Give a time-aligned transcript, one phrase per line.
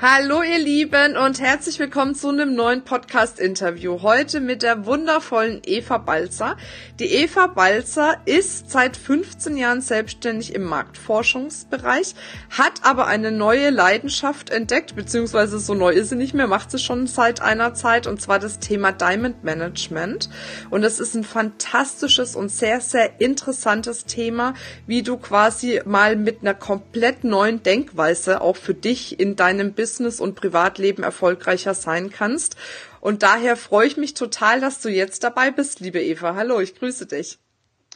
[0.00, 4.00] Hallo ihr Lieben und herzlich willkommen zu einem neuen Podcast-Interview.
[4.00, 6.56] Heute mit der wundervollen Eva Balzer.
[7.00, 12.14] Die Eva Balzer ist seit 15 Jahren selbstständig im Marktforschungsbereich,
[12.48, 16.78] hat aber eine neue Leidenschaft entdeckt, beziehungsweise so neu ist sie nicht mehr, macht sie
[16.78, 20.30] schon seit einer Zeit, und zwar das Thema Diamond Management.
[20.70, 24.54] Und es ist ein fantastisches und sehr, sehr interessantes Thema,
[24.86, 29.87] wie du quasi mal mit einer komplett neuen Denkweise auch für dich in deinem Business
[29.88, 32.56] Business und Privatleben erfolgreicher sein kannst.
[33.00, 36.34] Und daher freue ich mich total, dass du jetzt dabei bist, liebe Eva.
[36.34, 37.38] Hallo, ich grüße dich.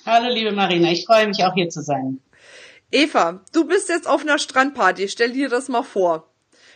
[0.07, 0.91] Hallo, liebe Marina.
[0.91, 2.19] Ich freue mich auch hier zu sein.
[2.91, 5.09] Eva, du bist jetzt auf einer Strandparty.
[5.09, 6.33] Stell dir das mal vor.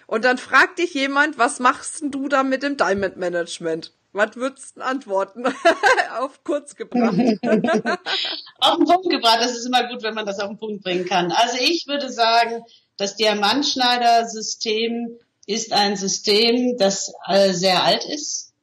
[0.07, 3.93] Und dann fragt dich jemand, was machst du da mit dem Diamond Management?
[4.17, 5.45] Was würdest du antworten?
[6.19, 7.15] auf kurz gebracht.
[8.59, 9.41] auf den Punkt gebracht.
[9.41, 11.31] Das ist immer gut, wenn man das auf den Punkt bringen kann.
[11.33, 12.63] Also ich würde sagen,
[12.97, 18.55] das Diamantschneider-System ist ein System, das äh, sehr alt ist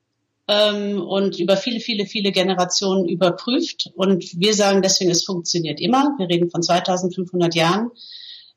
[0.48, 3.92] ähm, und über viele, viele, viele Generationen überprüft.
[3.96, 6.16] Und wir sagen deswegen, es funktioniert immer.
[6.18, 7.92] Wir reden von 2500 Jahren.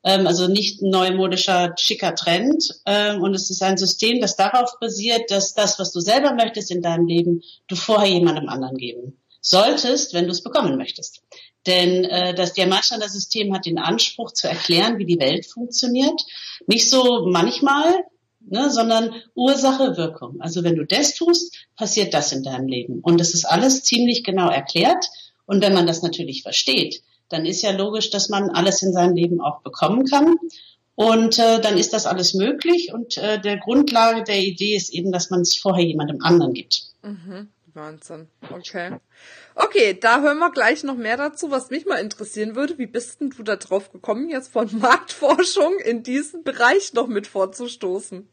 [0.03, 2.63] Ähm, also nicht neumodischer, schicker Trend.
[2.85, 6.71] Ähm, und es ist ein System, das darauf basiert, dass das, was du selber möchtest
[6.71, 11.21] in deinem Leben, du vorher jemandem anderen geben solltest, wenn du es bekommen möchtest.
[11.65, 16.21] Denn äh, das Diamantstandard-System hat den Anspruch zu erklären, wie die Welt funktioniert.
[16.65, 17.93] Nicht so manchmal,
[18.41, 20.41] ne, sondern Ursache, Wirkung.
[20.41, 22.99] Also wenn du das tust, passiert das in deinem Leben.
[23.01, 25.05] Und es ist alles ziemlich genau erklärt.
[25.45, 29.15] Und wenn man das natürlich versteht, dann ist ja logisch, dass man alles in seinem
[29.15, 30.35] Leben auch bekommen kann.
[30.95, 32.91] Und äh, dann ist das alles möglich.
[32.93, 36.83] Und äh, der Grundlage der Idee ist eben, dass man es vorher jemandem anderen gibt.
[37.03, 37.49] Mhm.
[37.77, 38.27] Wahnsinn.
[38.51, 38.97] Okay.
[39.53, 41.51] Okay, da hören wir gleich noch mehr dazu.
[41.51, 45.77] Was mich mal interessieren würde, wie bist denn du da drauf gekommen, jetzt von Marktforschung
[45.85, 48.27] in diesen Bereich noch mit vorzustoßen?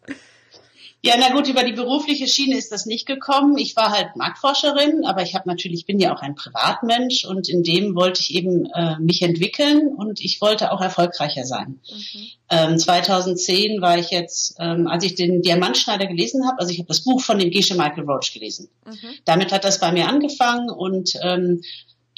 [1.04, 3.58] Ja, na gut, über die berufliche Schiene ist das nicht gekommen.
[3.58, 7.62] Ich war halt Marktforscherin, aber ich habe natürlich, bin ja auch ein Privatmensch und in
[7.62, 11.78] dem wollte ich eben äh, mich entwickeln und ich wollte auch erfolgreicher sein.
[11.90, 12.26] Mhm.
[12.48, 16.88] Ähm, 2010 war ich jetzt, ähm, als ich den Diamantschneider gelesen habe, also ich habe
[16.88, 18.70] das Buch von dem Gesche Michael Roach gelesen.
[18.86, 19.18] Mhm.
[19.26, 21.60] Damit hat das bei mir angefangen und ähm,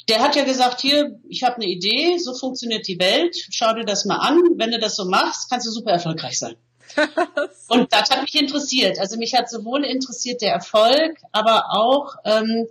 [0.07, 3.83] der hat ja gesagt, hier, ich habe eine Idee, so funktioniert die Welt, schau dir
[3.83, 6.55] das mal an, wenn du das so machst, kannst du super erfolgreich sein.
[7.69, 8.99] und das hat mich interessiert.
[8.99, 12.67] Also mich hat sowohl interessiert der Erfolg, aber auch ähm,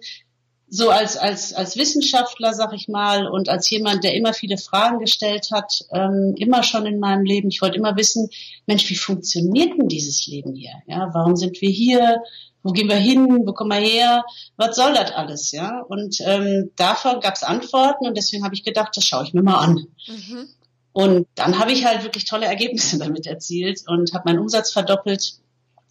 [0.68, 4.98] so als, als, als Wissenschaftler, sag ich mal, und als jemand, der immer viele Fragen
[4.98, 7.48] gestellt hat, ähm, immer schon in meinem Leben.
[7.48, 8.28] Ich wollte immer wissen,
[8.66, 10.72] Mensch, wie funktioniert denn dieses Leben hier?
[10.86, 12.20] Ja, warum sind wir hier?
[12.62, 13.42] Wo gehen wir hin?
[13.44, 14.24] Wo kommen wir her?
[14.56, 15.52] Was soll das alles?
[15.52, 19.34] Ja, und ähm, davon gab es Antworten und deswegen habe ich gedacht, das schaue ich
[19.34, 19.86] mir mal an.
[20.08, 20.48] Mhm.
[20.96, 25.34] Und dann habe ich halt wirklich tolle Ergebnisse damit erzielt und habe meinen Umsatz verdoppelt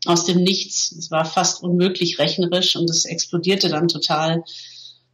[0.07, 0.91] aus dem Nichts.
[0.93, 4.43] Es war fast unmöglich rechnerisch und es explodierte dann total.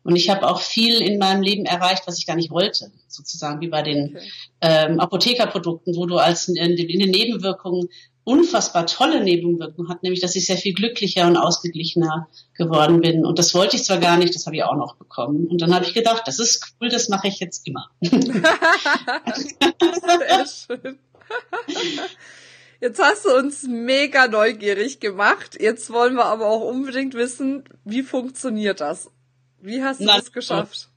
[0.03, 3.59] Und ich habe auch viel in meinem Leben erreicht, was ich gar nicht wollte, sozusagen
[3.59, 4.31] wie bei den okay.
[4.62, 7.90] ähm, Apothekerprodukten, wo du als in, in den Nebenwirkungen
[8.24, 13.26] unfassbar tolle Nebenwirkungen hat, nämlich dass ich sehr viel glücklicher und ausgeglichener geworden bin.
[13.26, 15.48] Und das wollte ich zwar gar nicht, das habe ich auch noch bekommen.
[15.48, 17.90] Und dann habe ich gedacht, das ist cool, das mache ich jetzt immer.
[18.02, 18.22] sehr
[20.48, 21.00] schön.
[22.80, 25.58] Jetzt hast du uns mega neugierig gemacht.
[25.59, 29.12] Jetzt wollen wir aber auch unbedingt wissen, wie funktioniert das?
[29.59, 30.91] Wie hast du Na, das geschafft?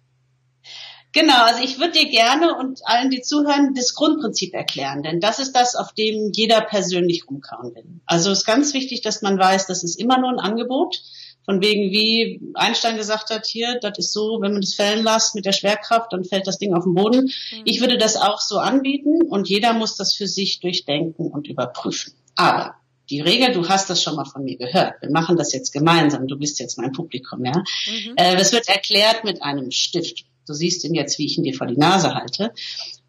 [1.15, 5.39] Genau, also ich würde dir gerne und allen, die zuhören, das Grundprinzip erklären, denn das
[5.39, 8.01] ist das, auf dem jeder persönlich rumkauen will.
[8.05, 11.01] Also es ist ganz wichtig, dass man weiß, das ist immer nur ein Angebot.
[11.45, 15.35] Von wegen, wie Einstein gesagt hat, hier, das ist so, wenn man das fällen lässt
[15.35, 17.25] mit der Schwerkraft, dann fällt das Ding auf den Boden.
[17.27, 17.62] Mhm.
[17.65, 22.15] Ich würde das auch so anbieten und jeder muss das für sich durchdenken und überprüfen.
[22.35, 22.77] Aber
[23.11, 24.94] die Regel, du hast das schon mal von mir gehört.
[25.03, 26.27] Wir machen das jetzt gemeinsam.
[26.27, 27.59] Du bist jetzt mein Publikum, ja.
[27.59, 28.15] Mhm.
[28.17, 30.25] Äh, das wird erklärt mit einem Stift.
[30.46, 32.52] Du siehst ihn jetzt, wie ich ihn dir vor die Nase halte.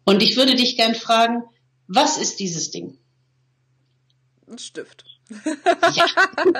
[0.04, 1.42] Und ich würde dich gern fragen,
[1.88, 2.98] was ist dieses Ding?
[4.48, 5.04] Ein Stift.
[5.44, 6.06] ja,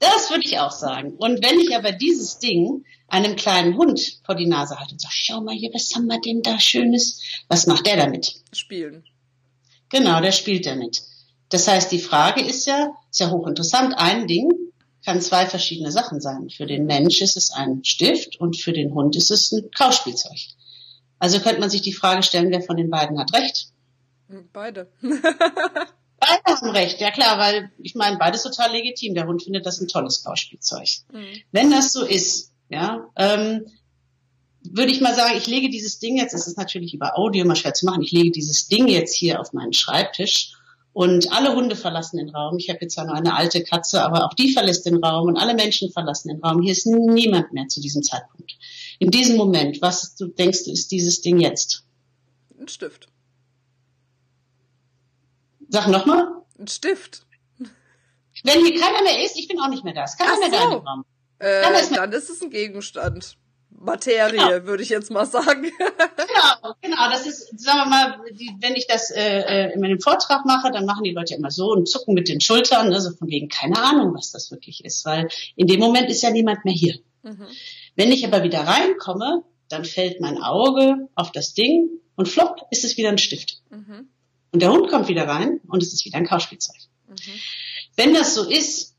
[0.00, 1.14] das würde ich auch sagen.
[1.16, 5.14] Und wenn ich aber dieses Ding einem kleinen Hund vor die Nase halte und sage,
[5.14, 7.20] schau mal hier, was haben wir denn da Schönes?
[7.48, 8.34] Was macht der damit?
[8.52, 9.04] Spielen.
[9.90, 11.02] Genau, der spielt damit.
[11.50, 14.50] Das heißt, die Frage ist ja, ist ja hochinteressant, ein Ding,
[15.04, 16.50] kann zwei verschiedene Sachen sein.
[16.50, 20.38] Für den Mensch ist es ein Stift und für den Hund ist es ein Kauspielzeug.
[21.18, 23.68] Also könnte man sich die Frage stellen, wer von den beiden hat recht?
[24.52, 24.90] Beide.
[25.02, 29.14] beide haben recht, ja klar, weil ich meine, beides total legitim.
[29.14, 30.88] Der Hund findet das ein tolles Kauspielzeug.
[31.12, 31.42] Mhm.
[31.50, 33.66] Wenn das so ist, ja, ähm,
[34.64, 37.56] würde ich mal sagen, ich lege dieses Ding jetzt, es ist natürlich über Audio immer
[37.56, 40.54] schwer zu machen, ich lege dieses Ding jetzt hier auf meinen Schreibtisch
[40.92, 42.58] und alle Hunde verlassen den Raum.
[42.58, 45.36] Ich habe jetzt zwar nur eine alte Katze, aber auch die verlässt den Raum und
[45.36, 46.60] alle Menschen verlassen den Raum.
[46.62, 48.52] Hier ist niemand mehr zu diesem Zeitpunkt.
[48.98, 51.84] In diesem Moment, was du denkst, ist dieses Ding jetzt?
[52.60, 53.08] Ein Stift.
[55.68, 56.28] Sag nochmal.
[56.58, 57.26] Ein Stift.
[58.44, 60.04] Wenn hier keiner mehr ist, ich bin auch nicht mehr da.
[60.04, 60.56] Es keiner Ach mehr so.
[60.56, 61.04] da im Raum.
[61.38, 61.62] Äh,
[61.94, 63.36] dann ist es ein Gegenstand.
[63.70, 64.66] Materie, genau.
[64.66, 65.64] würde ich jetzt mal sagen.
[66.32, 67.10] genau, genau.
[67.10, 70.70] Das ist, sagen wir mal, die, wenn ich das äh, äh in meinem Vortrag mache,
[70.70, 73.82] dann machen die Leute immer so und zucken mit den Schultern, also von wegen keine
[73.82, 76.98] Ahnung, was das wirklich ist, weil in dem Moment ist ja niemand mehr hier.
[77.22, 77.46] Mhm.
[77.96, 82.84] Wenn ich aber wieder reinkomme, dann fällt mein Auge auf das Ding und flop ist
[82.84, 83.62] es wieder ein Stift.
[83.70, 84.08] Mhm.
[84.52, 86.76] Und der Hund kommt wieder rein und es ist wieder ein Kauspielzeug.
[87.08, 87.14] Mhm.
[87.96, 88.91] Wenn das so ist,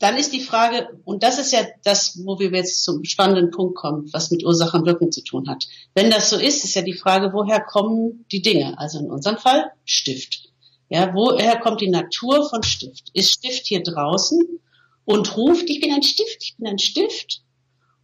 [0.00, 3.76] dann ist die Frage, und das ist ja das, wo wir jetzt zum spannenden Punkt
[3.76, 5.66] kommen, was mit Ursache und Wirkung zu tun hat.
[5.94, 8.78] Wenn das so ist, ist ja die Frage, woher kommen die Dinge?
[8.78, 10.48] Also in unserem Fall Stift.
[10.88, 13.10] Ja, woher kommt die Natur von Stift?
[13.12, 14.40] Ist Stift hier draußen
[15.04, 17.42] und ruft, ich bin ein Stift, ich bin ein Stift?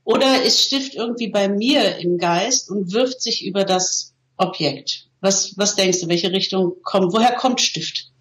[0.04, 5.08] Oder ist Stift irgendwie bei mir im Geist und wirft sich über das Objekt?
[5.20, 8.12] Was, was denkst du, welche Richtung kommt, woher kommt Stift?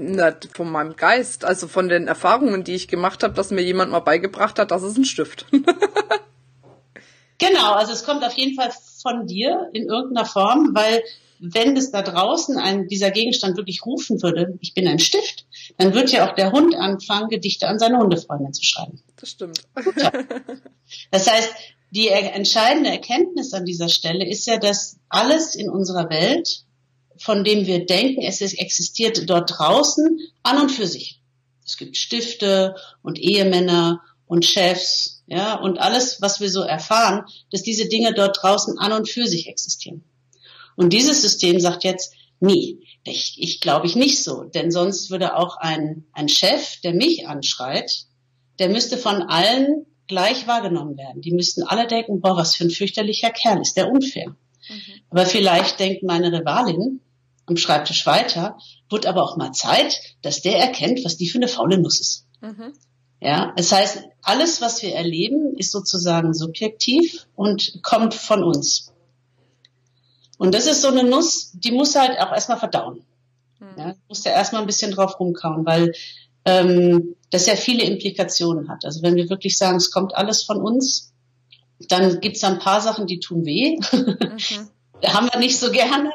[0.00, 3.90] Na, von meinem Geist, also von den Erfahrungen, die ich gemacht habe, dass mir jemand
[3.90, 5.46] mal beigebracht hat, das ist ein Stift.
[7.38, 8.70] genau, also es kommt auf jeden Fall
[9.02, 11.02] von dir in irgendeiner Form, weil
[11.40, 15.46] wenn es da draußen ein, dieser Gegenstand wirklich rufen würde, ich bin ein Stift,
[15.78, 19.02] dann wird ja auch der Hund anfangen, Gedichte an seine Hundefreundin zu schreiben.
[19.16, 19.60] Das stimmt.
[21.10, 21.52] Das heißt,
[21.90, 26.64] die entscheidende Erkenntnis an dieser Stelle ist ja, dass alles in unserer Welt
[27.18, 31.20] von dem wir denken, es existiert dort draußen an und für sich.
[31.64, 37.62] Es gibt Stifte und Ehemänner und Chefs, ja, und alles, was wir so erfahren, dass
[37.62, 40.04] diese Dinge dort draußen an und für sich existieren.
[40.76, 45.36] Und dieses System sagt jetzt, nee, ich, ich glaube ich nicht so, denn sonst würde
[45.36, 48.04] auch ein, ein Chef, der mich anschreit,
[48.58, 51.20] der müsste von allen gleich wahrgenommen werden.
[51.20, 54.30] Die müssten alle denken, boah, was für ein fürchterlicher Kerl, ist der unfair.
[54.68, 54.80] Mhm.
[55.10, 57.00] Aber vielleicht denkt meine Rivalin,
[57.48, 58.58] am Schreibtisch weiter,
[58.90, 62.26] wird aber auch mal Zeit, dass der erkennt, was die für eine faule Nuss ist.
[62.40, 62.72] Mhm.
[63.20, 68.92] Ja, es heißt, alles, was wir erleben, ist sozusagen subjektiv und kommt von uns.
[70.38, 73.04] Und das ist so eine Nuss, die muss halt auch erstmal verdauen.
[73.58, 73.66] Mhm.
[73.76, 75.92] Ja, muss ja erstmal ein bisschen drauf rumkauen, weil
[76.44, 78.84] ähm, das ja viele Implikationen hat.
[78.84, 81.12] Also wenn wir wirklich sagen, es kommt alles von uns,
[81.88, 83.78] dann gibt's da ein paar Sachen, die tun weh.
[83.92, 84.68] Mhm.
[85.06, 86.12] haben wir nicht so gerne.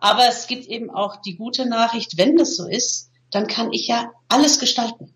[0.00, 3.86] Aber es gibt eben auch die gute Nachricht, wenn das so ist, dann kann ich
[3.86, 5.14] ja alles gestalten.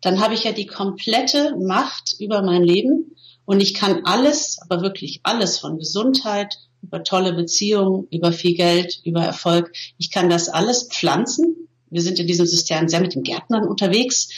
[0.00, 4.82] Dann habe ich ja die komplette Macht über mein Leben und ich kann alles, aber
[4.82, 10.48] wirklich alles von Gesundheit über tolle Beziehungen, über viel Geld, über Erfolg, ich kann das
[10.48, 11.68] alles pflanzen.
[11.90, 14.28] Wir sind in diesem System sehr mit den Gärtnern unterwegs.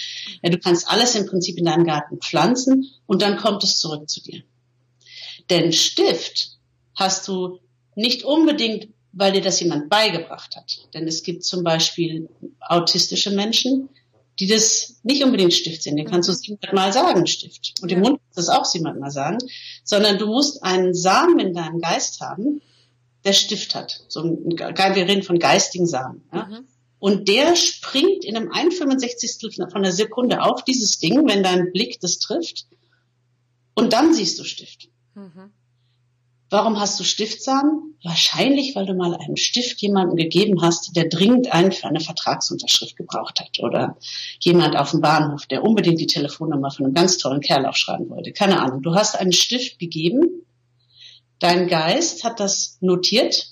[0.43, 4.23] Du kannst alles im Prinzip in deinem Garten pflanzen und dann kommt es zurück zu
[4.23, 4.43] dir.
[5.51, 6.59] Denn Stift
[6.95, 7.59] hast du
[7.95, 10.89] nicht unbedingt weil dir das jemand beigebracht hat.
[10.93, 12.29] Denn es gibt zum Beispiel
[12.61, 13.89] autistische Menschen,
[14.39, 15.97] die das nicht unbedingt Stift sind.
[15.97, 16.37] Den kannst du mhm.
[16.37, 17.75] siebenmal sagen, Stift.
[17.81, 19.39] Und im Mund kannst du das auch siebenmal sagen.
[19.85, 22.61] Sondern du musst einen Samen in deinem Geist haben,
[23.25, 24.05] der Stift hat.
[24.09, 26.23] So ein, wir reden von geistigen Samen.
[26.35, 26.45] Ja?
[26.45, 26.67] Mhm.
[26.99, 32.01] Und der springt in einem 1,65 von der Sekunde auf dieses Ding, wenn dein Blick
[32.01, 32.67] das trifft.
[33.75, 34.89] Und dann siehst du Stift.
[35.15, 35.53] Mhm.
[36.49, 37.97] Warum hast du Stiftsamen?
[38.05, 42.97] Wahrscheinlich, weil du mal einen Stift jemandem gegeben hast, der dringend einen für eine Vertragsunterschrift
[42.97, 43.59] gebraucht hat.
[43.61, 43.97] Oder
[44.41, 48.33] jemand auf dem Bahnhof, der unbedingt die Telefonnummer von einem ganz tollen Kerl aufschreiben wollte.
[48.33, 48.83] Keine Ahnung.
[48.83, 50.43] Du hast einen Stift gegeben.
[51.41, 53.49] Dein Geist hat das notiert.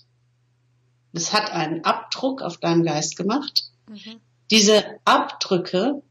[1.12, 3.64] Es hat einen Abdruck auf deinem Geist gemacht.
[3.88, 4.20] Mhm.
[4.52, 6.02] Diese Abdrücke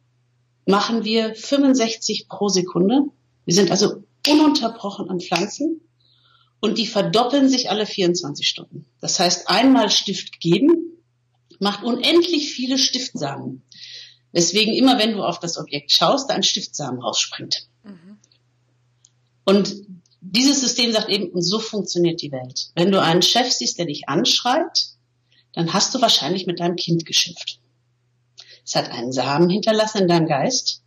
[0.65, 3.05] machen wir 65 pro Sekunde.
[3.45, 5.81] Wir sind also ununterbrochen an Pflanzen
[6.63, 8.85] und die verdoppeln sich alle 24 Stunden.
[9.01, 10.93] Das heißt, einmal Stift geben
[11.59, 13.63] macht unendlich viele Stiftsamen.
[14.31, 17.67] Deswegen immer, wenn du auf das Objekt schaust, da ein Stiftsamen rausspringt.
[17.83, 18.17] Mhm.
[19.43, 19.75] Und
[20.21, 22.71] dieses System sagt eben, und so funktioniert die Welt.
[22.75, 24.85] Wenn du einen Chef siehst, der dich anschreit,
[25.51, 27.59] dann hast du wahrscheinlich mit deinem Kind geschimpft.
[28.65, 30.81] Es hat einen Samen hinterlassen in deinem Geist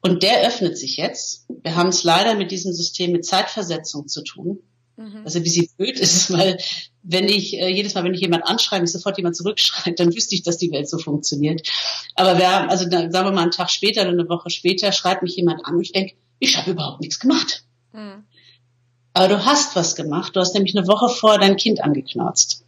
[0.00, 1.44] Und der öffnet sich jetzt.
[1.62, 4.60] Wir haben es leider mit diesem System mit Zeitversetzung zu tun.
[4.96, 5.22] Mhm.
[5.24, 6.58] Also wie sie blöd ist, weil
[7.02, 10.42] wenn ich äh, jedes Mal, wenn ich jemand anschreibe, sofort jemand zurückschreibt, dann wüsste ich,
[10.42, 11.68] dass die Welt so funktioniert.
[12.14, 15.22] Aber wer, also dann, sagen wir mal einen Tag später oder eine Woche später, schreibt
[15.22, 17.64] mich jemand an und ich denke, ich habe überhaupt nichts gemacht.
[17.92, 18.24] Mhm.
[19.12, 20.34] Aber du hast was gemacht.
[20.34, 22.64] Du hast nämlich eine Woche vorher dein Kind angeknarzt.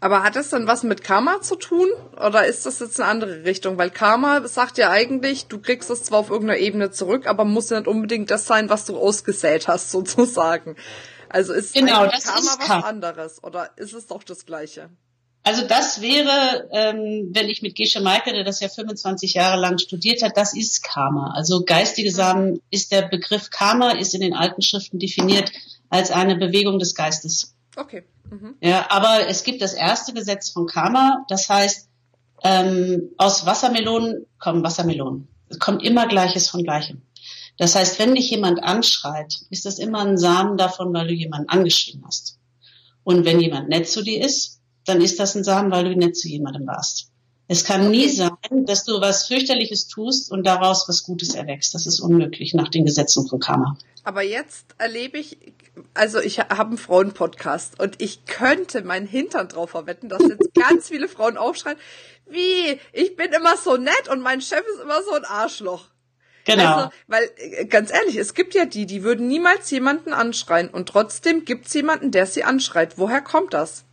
[0.00, 1.88] Aber hat das dann was mit Karma zu tun?
[2.24, 3.78] Oder ist das jetzt eine andere Richtung?
[3.78, 7.70] Weil Karma sagt ja eigentlich, du kriegst es zwar auf irgendeiner Ebene zurück, aber muss
[7.70, 10.76] ja nicht unbedingt das sein, was du ausgesät hast, sozusagen.
[11.30, 12.86] Also ist genau, das Karma ist was Karma.
[12.86, 13.42] anderes?
[13.44, 14.90] Oder ist es doch das Gleiche?
[15.42, 19.78] Also das wäre, ähm, wenn ich mit Gesche Meike, der das ja 25 Jahre lang
[19.78, 21.32] studiert hat, das ist Karma.
[21.34, 25.50] Also geistige Samen ist der Begriff Karma, ist in den alten Schriften definiert
[25.88, 27.54] als eine Bewegung des Geistes.
[27.76, 28.04] Okay.
[28.30, 28.56] Mhm.
[28.60, 31.88] Ja, aber es gibt das erste Gesetz von Karma, das heißt,
[32.42, 35.28] ähm, aus Wassermelonen kommen Wassermelonen.
[35.48, 37.02] Es kommt immer Gleiches von Gleichem.
[37.58, 41.48] Das heißt, wenn dich jemand anschreit, ist das immer ein Samen davon, weil du jemanden
[41.48, 42.38] angeschrien hast.
[43.02, 46.16] Und wenn jemand nett zu dir ist, dann ist das ein Samen, weil du nett
[46.16, 47.10] zu jemandem warst.
[47.50, 48.36] Es kann nie sein,
[48.66, 51.74] dass du was fürchterliches tust und daraus was Gutes erwächst.
[51.74, 53.76] Das ist unmöglich nach den Gesetzen von Karma.
[54.04, 55.38] Aber jetzt erlebe ich,
[55.94, 60.88] also ich habe einen Frauenpodcast und ich könnte meinen Hintern drauf verwetten, dass jetzt ganz
[60.88, 61.78] viele Frauen aufschreien,
[62.30, 65.86] wie, ich bin immer so nett und mein Chef ist immer so ein Arschloch.
[66.48, 66.76] Genau.
[66.76, 70.88] Also, weil, äh, ganz ehrlich, es gibt ja die, die würden niemals jemanden anschreien und
[70.88, 72.96] trotzdem gibt's jemanden, der sie anschreit.
[72.96, 73.84] Woher kommt das?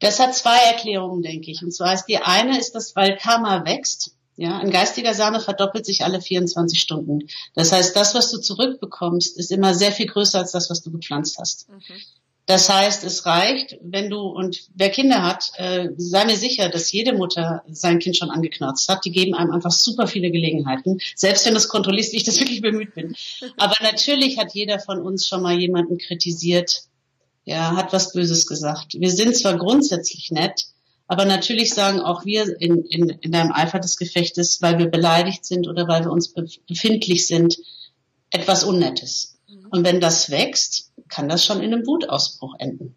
[0.00, 1.62] Das hat zwei Erklärungen, denke ich.
[1.62, 4.16] Und zwar ist die eine, ist das, weil Karma wächst.
[4.36, 7.28] Ja, ein geistiger Same verdoppelt sich alle 24 Stunden.
[7.54, 10.90] Das heißt, das, was du zurückbekommst, ist immer sehr viel größer als das, was du
[10.90, 11.68] gepflanzt hast.
[11.68, 11.82] Mhm.
[12.50, 16.90] Das heißt, es reicht, wenn du, und wer Kinder hat, äh, sei mir sicher, dass
[16.90, 19.04] jede Mutter sein Kind schon angeknarzt hat.
[19.04, 22.40] Die geben einem einfach super viele Gelegenheiten, selbst wenn du es kontrollierst, wie ich das
[22.40, 23.14] wirklich bemüht bin.
[23.56, 26.82] Aber natürlich hat jeder von uns schon mal jemanden kritisiert,
[27.44, 28.94] ja, hat was Böses gesagt.
[28.98, 30.64] Wir sind zwar grundsätzlich nett,
[31.06, 35.44] aber natürlich sagen auch wir in, in, in einem Eifer des Gefechtes, weil wir beleidigt
[35.44, 36.34] sind oder weil wir uns
[36.66, 37.58] befindlich sind,
[38.30, 39.38] etwas Unnettes.
[39.48, 39.66] Mhm.
[39.70, 42.96] Und wenn das wächst, kann das schon in einem Wutausbruch enden.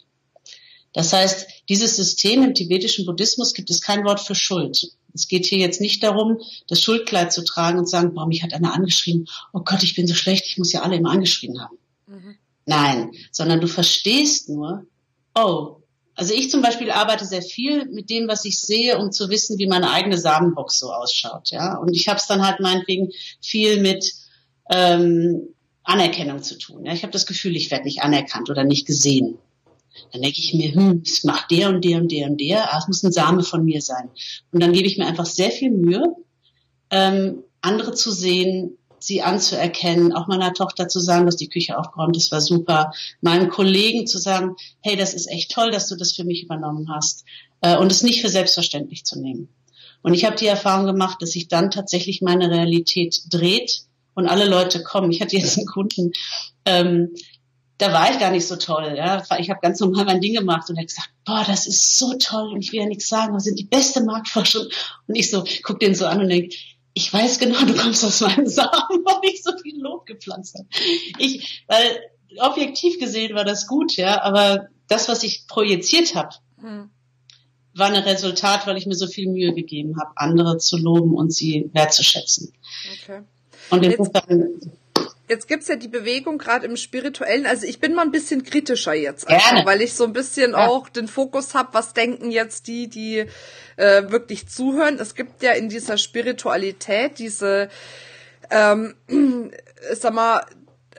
[0.94, 4.92] Das heißt, dieses System im tibetischen Buddhismus gibt es kein Wort für Schuld.
[5.14, 8.44] Es geht hier jetzt nicht darum, das Schuldkleid zu tragen und zu sagen, boah, mich
[8.44, 11.60] hat einer angeschrien, oh Gott, ich bin so schlecht, ich muss ja alle immer angeschrien
[11.62, 11.78] haben.
[12.08, 12.36] Mhm.
[12.66, 14.86] Nein, sondern du verstehst nur,
[15.36, 15.78] oh,
[16.16, 19.58] also ich zum Beispiel arbeite sehr viel mit dem, was ich sehe, um zu wissen,
[19.58, 21.50] wie meine eigene Samenbox so ausschaut.
[21.50, 24.14] Ja, und ich habe es dann halt meinetwegen viel mit
[24.70, 26.86] ähm, Anerkennung zu tun.
[26.86, 26.94] Ja?
[26.94, 29.38] Ich habe das Gefühl, ich werde nicht anerkannt oder nicht gesehen.
[30.12, 32.80] Dann denke ich mir, hm, es macht der und der und der und der, ah,
[32.80, 34.10] es muss ein Same von mir sein.
[34.52, 36.04] Und dann gebe ich mir einfach sehr viel Mühe,
[36.90, 42.16] ähm, andere zu sehen, sie anzuerkennen, auch meiner Tochter zu sagen, dass die Küche aufgeräumt
[42.16, 46.14] ist, war super, meinem Kollegen zu sagen, hey, das ist echt toll, dass du das
[46.14, 47.26] für mich übernommen hast
[47.62, 49.50] äh, und es nicht für selbstverständlich zu nehmen.
[50.04, 53.84] Und ich habe die Erfahrung gemacht, dass sich dann tatsächlich meine Realität dreht
[54.16, 55.12] und alle Leute kommen.
[55.12, 56.12] Ich hatte jetzt einen Kunden,
[56.66, 57.14] ähm,
[57.78, 58.94] da war ich gar nicht so toll.
[58.96, 59.24] Ja.
[59.40, 62.14] Ich habe ganz normal mein Ding gemacht und er hat gesagt, boah, das ist so
[62.18, 64.68] toll und ich will ja nichts sagen, wir sind die beste Marktforschung.
[65.08, 66.54] Und ich so, guck den so an und denk,
[66.94, 68.72] ich weiß genau, du kommst aus meinem Samen,
[69.06, 70.68] weil ich so viel Lob gepflanzt habe.
[71.18, 72.00] Ich, weil
[72.40, 76.90] objektiv gesehen war das gut, ja, aber das, was ich projiziert habe, hm.
[77.74, 81.34] war ein Resultat, weil ich mir so viel Mühe gegeben habe, andere zu loben und
[81.34, 82.54] sie wertzuschätzen.
[83.02, 83.24] Okay.
[83.70, 84.60] Und insofern
[85.30, 87.46] Jetzt gibt's ja die Bewegung gerade im Spirituellen.
[87.46, 90.68] Also ich bin mal ein bisschen kritischer jetzt, einfach, weil ich so ein bisschen ja.
[90.68, 93.26] auch den Fokus habe, was denken jetzt die, die
[93.78, 95.00] äh, wirklich zuhören.
[95.00, 97.70] Es gibt ja in dieser Spiritualität diese,
[98.52, 98.96] ähm,
[99.94, 100.46] sag mal,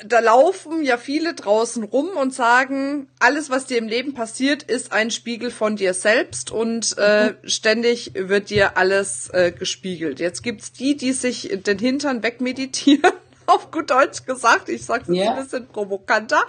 [0.04, 4.92] da laufen ja viele draußen rum und sagen, alles, was dir im Leben passiert, ist
[4.92, 7.48] ein Spiegel von dir selbst und äh, mhm.
[7.48, 10.20] ständig wird dir alles äh, gespiegelt.
[10.20, 13.12] Jetzt gibt's die, die sich den Hintern wegmeditieren
[13.46, 15.34] auf gut Deutsch gesagt, ich sag's yeah.
[15.34, 16.42] ein bisschen provokanter,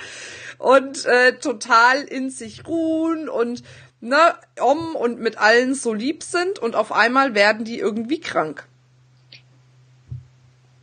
[0.57, 3.63] und äh, total in sich ruhen und
[4.01, 8.65] ne, um und mit allen so lieb sind und auf einmal werden die irgendwie krank.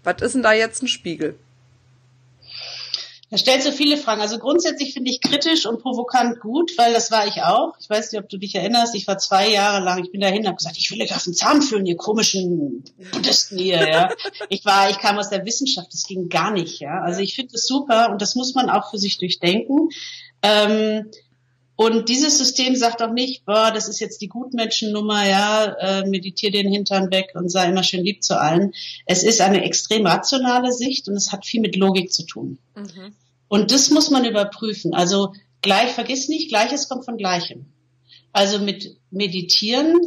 [0.05, 1.37] Was ist denn da jetzt ein Spiegel?
[3.33, 4.21] Da stellst du viele Fragen.
[4.21, 7.73] Also grundsätzlich finde ich kritisch und provokant gut, weil das war ich auch.
[7.81, 8.95] Ich weiß nicht, ob du dich erinnerst.
[8.95, 11.33] Ich war zwei Jahre lang, ich bin dahin, habe gesagt, ich will euch auf den
[11.33, 13.89] Zahn führen, ihr komischen Buddhisten hier.
[13.89, 14.11] Ja.
[14.51, 16.81] Ich war, ich kam aus der Wissenschaft, das ging gar nicht.
[16.81, 17.01] Ja.
[17.01, 19.89] Also ich finde es super und das muss man auch für sich durchdenken.
[20.43, 21.11] Ähm,
[21.75, 26.53] Und dieses System sagt auch nicht, boah, das ist jetzt die Gutmenschennummer, ja, äh, meditiere
[26.53, 28.73] den Hintern weg und sei immer schön lieb zu allen.
[29.07, 32.59] Es ist eine extrem rationale Sicht und es hat viel mit Logik zu tun.
[32.77, 33.15] Mhm.
[33.53, 34.95] Und das muss man überprüfen.
[34.95, 37.67] Also gleich, vergiss nicht, Gleiches kommt von Gleichem.
[38.33, 40.01] Also mit Meditieren,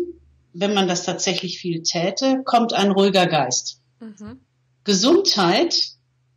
[0.54, 3.82] wenn man das tatsächlich viel täte, kommt ein ruhiger Geist.
[4.00, 4.40] Mhm.
[4.84, 5.80] Gesundheit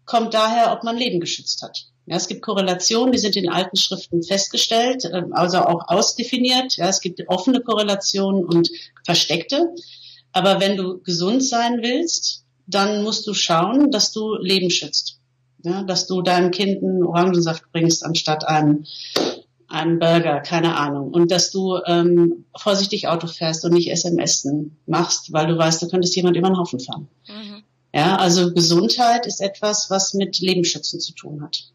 [0.04, 1.86] kommt daher, ob man Leben geschützt hat.
[2.04, 6.76] Ja, es gibt Korrelationen, die sind in alten Schriften festgestellt, ähm, also auch ausdefiniert.
[6.76, 8.68] Ja, es gibt offene Korrelationen und
[9.06, 9.74] versteckte.
[10.32, 15.17] Aber wenn du gesund sein willst, dann musst du schauen, dass du Leben schützt.
[15.62, 18.84] Ja, dass du deinem Kind einen Orangensaft bringst anstatt einem,
[19.66, 21.10] einem Burger, keine Ahnung.
[21.10, 24.48] Und dass du ähm, vorsichtig Auto fährst und nicht SMS
[24.86, 27.08] machst, weil du weißt, du könntest jemand über den Haufen fahren.
[27.26, 27.62] Mhm.
[27.92, 31.72] Ja, also Gesundheit ist etwas, was mit Lebensschützen zu tun hat.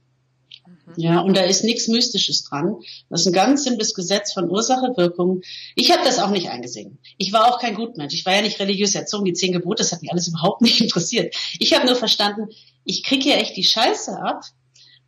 [0.96, 2.76] Ja, und da ist nichts Mystisches dran.
[3.10, 5.42] Das ist ein ganz simples Gesetz von Ursache, Wirkung.
[5.76, 7.00] Ich habe das auch nicht eingesehen.
[7.18, 8.14] Ich war auch kein Gutmensch.
[8.14, 9.26] Ich war ja nicht religiös erzogen.
[9.26, 11.36] Die zehn Gebote, das hat mich alles überhaupt nicht interessiert.
[11.60, 12.50] Ich habe nur verstanden,
[12.84, 14.44] ich kriege hier echt die Scheiße ab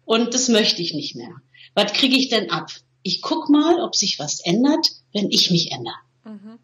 [0.06, 1.36] und das möchte ich nicht mehr.
[1.74, 2.72] Was kriege ich denn ab?
[3.04, 5.96] Ich guck mal, ob sich was ändert, wenn ich mich ändere.
[6.24, 6.60] Mhm.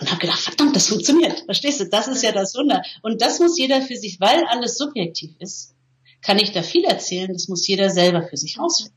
[0.00, 1.40] Und habe gedacht, verdammt, das funktioniert.
[1.44, 1.88] Verstehst du?
[1.88, 2.82] Das ist ja das Wunder.
[3.02, 5.74] Und das muss jeder für sich, weil alles subjektiv ist
[6.22, 8.96] kann ich da viel erzählen, das muss jeder selber für sich rausfinden.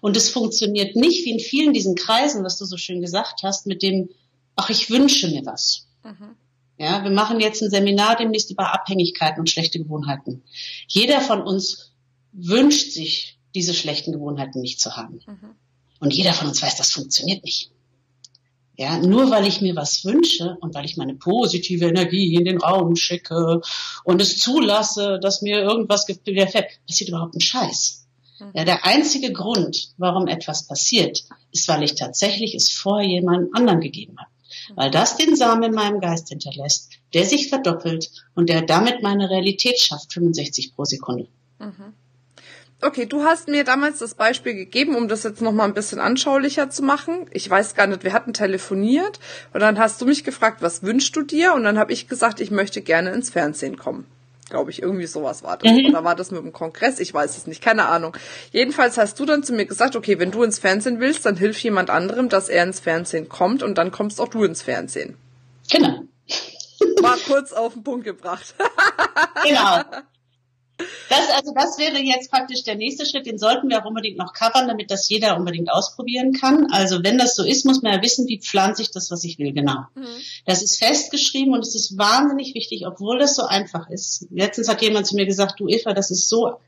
[0.00, 3.66] Und es funktioniert nicht wie in vielen diesen Kreisen, was du so schön gesagt hast,
[3.66, 4.08] mit dem,
[4.56, 5.86] ach, ich wünsche mir was.
[6.04, 6.36] Mhm.
[6.78, 10.42] Ja, wir machen jetzt ein Seminar demnächst über Abhängigkeiten und schlechte Gewohnheiten.
[10.86, 11.92] Jeder von uns
[12.32, 15.20] wünscht sich, diese schlechten Gewohnheiten nicht zu haben.
[15.26, 15.54] Mhm.
[16.00, 17.72] Und jeder von uns weiß, das funktioniert nicht.
[18.80, 22.58] Ja, nur weil ich mir was wünsche und weil ich meine positive Energie in den
[22.58, 23.60] Raum schicke
[24.04, 28.06] und es zulasse, dass mir irgendwas widerfährt, passiert überhaupt ein Scheiß.
[28.38, 28.52] Mhm.
[28.54, 33.80] Ja, der einzige Grund, warum etwas passiert, ist, weil ich tatsächlich es vorher jemand anderen
[33.80, 34.30] gegeben habe.
[34.76, 39.28] Weil das den Samen in meinem Geist hinterlässt, der sich verdoppelt und der damit meine
[39.28, 41.26] Realität schafft, 65 pro Sekunde.
[41.58, 41.94] Mhm.
[42.80, 46.70] Okay, du hast mir damals das Beispiel gegeben, um das jetzt nochmal ein bisschen anschaulicher
[46.70, 47.26] zu machen.
[47.32, 49.18] Ich weiß gar nicht, wir hatten telefoniert
[49.52, 51.54] und dann hast du mich gefragt, was wünschst du dir?
[51.54, 54.06] Und dann habe ich gesagt, ich möchte gerne ins Fernsehen kommen.
[54.48, 55.70] Glaube ich, irgendwie sowas war das.
[55.70, 55.86] Mhm.
[55.86, 57.00] Oder war das mit dem Kongress?
[57.00, 58.16] Ich weiß es nicht, keine Ahnung.
[58.52, 61.58] Jedenfalls hast du dann zu mir gesagt, okay, wenn du ins Fernsehen willst, dann hilf
[61.58, 65.16] jemand anderem, dass er ins Fernsehen kommt und dann kommst auch du ins Fernsehen.
[65.70, 66.04] Genau.
[67.02, 68.54] War kurz auf den Punkt gebracht.
[69.44, 69.82] genau.
[71.08, 74.32] Das, also das wäre jetzt praktisch der nächste Schritt, den sollten wir auch unbedingt noch
[74.32, 76.66] covern, damit das jeder unbedingt ausprobieren kann.
[76.70, 79.38] Also wenn das so ist, muss man ja wissen, wie pflanze ich das, was ich
[79.38, 79.86] will, genau.
[79.94, 80.06] Mhm.
[80.46, 84.26] Das ist festgeschrieben und es ist wahnsinnig wichtig, obwohl das so einfach ist.
[84.30, 86.60] Letztens hat jemand zu mir gesagt, du Eva, das ist so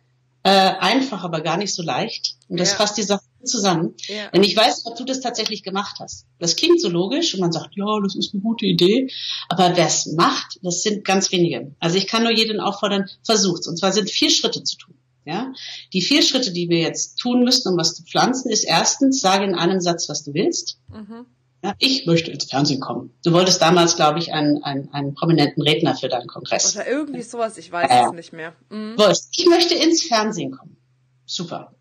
[0.43, 2.35] äh, einfach, aber gar nicht so leicht.
[2.49, 2.77] Und das ja.
[2.77, 3.95] fasst die Sache zusammen.
[4.07, 4.29] Ja.
[4.31, 6.27] Denn ich weiß, ob du das tatsächlich gemacht hast.
[6.39, 9.11] Das klingt so logisch und man sagt, ja, das ist eine gute Idee.
[9.49, 11.75] Aber wer es macht, das sind ganz wenige.
[11.79, 13.67] Also ich kann nur jeden auffordern, versucht's.
[13.67, 14.95] Und zwar sind vier Schritte zu tun.
[15.25, 15.53] Ja?
[15.93, 19.45] Die vier Schritte, die wir jetzt tun müssen, um was zu pflanzen, ist erstens, sage
[19.45, 20.79] in einem Satz, was du willst.
[20.89, 21.27] Mhm.
[21.63, 23.13] Ja, ich möchte ins Fernsehen kommen.
[23.23, 26.75] Du wolltest damals, glaube ich, einen, einen, einen prominenten Redner für deinen Kongress.
[26.75, 28.55] Oder irgendwie sowas, ich weiß äh, es nicht mehr.
[28.71, 28.97] Mhm.
[29.37, 30.79] Ich möchte ins Fernsehen kommen.
[31.27, 31.75] Super.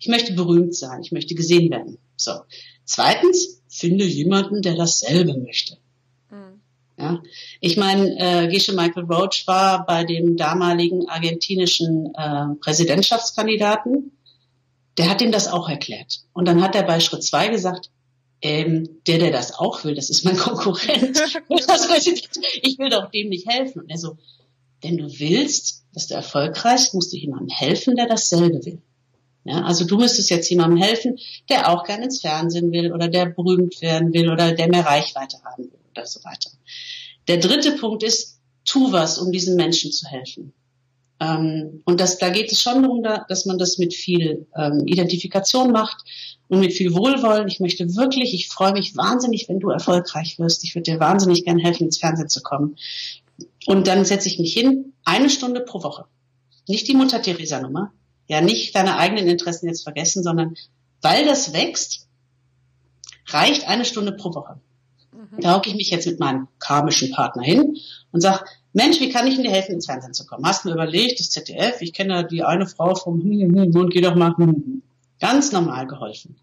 [0.00, 1.98] Ich möchte berühmt sein, ich möchte gesehen werden.
[2.16, 2.32] So.
[2.84, 5.76] Zweitens, finde jemanden, der dasselbe möchte.
[6.30, 6.60] Mhm.
[6.98, 7.22] Ja,
[7.60, 14.12] ich meine, äh, Gesche Michael Roach war bei dem damaligen argentinischen äh, Präsidentschaftskandidaten.
[14.98, 16.20] Der hat ihm das auch erklärt.
[16.32, 17.90] Und dann hat er bei Schritt zwei gesagt,
[18.42, 21.18] ähm, der, der das auch will, das ist mein Konkurrent.
[21.48, 23.82] ich will doch dem nicht helfen.
[23.82, 24.16] Und er so,
[24.82, 28.80] wenn du willst, dass du erfolgreich, musst du jemandem helfen, der dasselbe will.
[29.44, 33.26] Ja, also du müsstest jetzt jemandem helfen, der auch gerne ins Fernsehen will oder der
[33.26, 36.50] berühmt werden will oder der mehr Reichweite haben will oder so weiter.
[37.26, 40.52] Der dritte Punkt ist, tu was, um diesen Menschen zu helfen.
[41.20, 45.70] Ähm, und das, da geht es schon darum, dass man das mit viel ähm, Identifikation
[45.70, 46.04] macht
[46.48, 47.48] und mit viel Wohlwollen.
[47.48, 50.64] Ich möchte wirklich, ich freue mich wahnsinnig, wenn du erfolgreich wirst.
[50.64, 52.76] Ich würde dir wahnsinnig gern helfen, ins Fernsehen zu kommen.
[53.66, 56.06] Und dann setze ich mich hin, eine Stunde pro Woche.
[56.68, 57.92] Nicht die Mutter-Theresa-Nummer,
[58.30, 60.54] ja nicht deine eigenen Interessen jetzt vergessen, sondern
[61.02, 62.06] weil das wächst,
[63.26, 64.60] reicht eine Stunde pro Woche.
[65.12, 65.40] Mhm.
[65.40, 67.76] Da hocke ich mich jetzt mit meinem karmischen Partner hin
[68.12, 70.46] und sage, Mensch, wie kann ich dir helfen, ins Fernsehen zu kommen?
[70.46, 73.76] Hast du mir überlegt, das ZDF, ich kenne die eine Frau vom hm, hm, hm,
[73.76, 74.82] und geh doch mal hm,
[75.18, 76.36] ganz normal geholfen.